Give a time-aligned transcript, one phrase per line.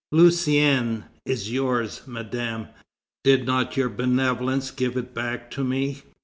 [0.11, 2.69] Luciennes is yours, Madame;
[3.23, 6.01] did not your benevolence give it back to me?